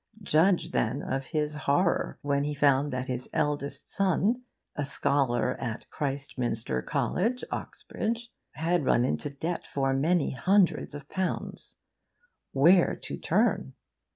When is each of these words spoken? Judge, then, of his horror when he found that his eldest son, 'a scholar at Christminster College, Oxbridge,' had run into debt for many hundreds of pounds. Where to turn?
Judge, 0.23 0.71
then, 0.71 1.03
of 1.03 1.25
his 1.25 1.53
horror 1.53 2.17
when 2.23 2.43
he 2.43 2.55
found 2.55 2.91
that 2.91 3.07
his 3.07 3.29
eldest 3.33 3.87
son, 3.91 4.41
'a 4.75 4.83
scholar 4.83 5.55
at 5.61 5.87
Christminster 5.91 6.81
College, 6.81 7.43
Oxbridge,' 7.51 8.31
had 8.53 8.83
run 8.83 9.05
into 9.05 9.29
debt 9.29 9.67
for 9.71 9.93
many 9.93 10.31
hundreds 10.31 10.95
of 10.95 11.07
pounds. 11.07 11.75
Where 12.51 12.95
to 12.95 13.15
turn? 13.15 13.73